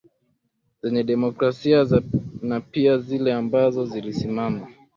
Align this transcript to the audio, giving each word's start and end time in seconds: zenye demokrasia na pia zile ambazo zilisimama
zenye 0.81 1.03
demokrasia 1.03 1.87
na 2.41 2.59
pia 2.61 2.97
zile 2.97 3.33
ambazo 3.33 3.85
zilisimama 3.85 4.67